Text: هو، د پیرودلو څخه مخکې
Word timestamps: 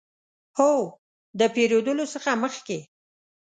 هو، 0.57 0.73
د 1.39 1.41
پیرودلو 1.53 2.05
څخه 2.13 2.31
مخکې 2.43 2.79